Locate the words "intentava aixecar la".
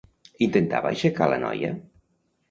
0.45-1.37